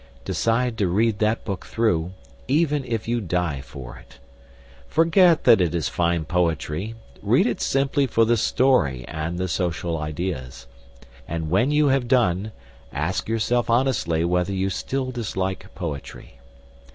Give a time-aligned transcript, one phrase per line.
[0.25, 2.13] Decide to read that book through,
[2.47, 4.17] even if you die for it.
[4.87, 6.95] Forget that it is fine poetry.
[7.21, 10.65] Read it simply for the story and the social ideas.
[11.27, 12.51] And when you have done,
[12.91, 16.39] ask yourself honestly whether you still dislike poetry.